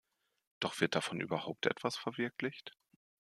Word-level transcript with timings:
Doch 0.59 0.79
wird 0.81 0.95
davon 0.95 1.21
überhaupt 1.21 1.67
etwas 1.67 1.95
verwirklicht? 1.95 2.75